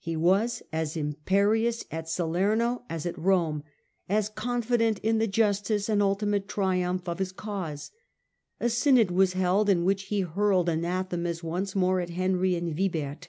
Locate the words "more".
11.76-12.00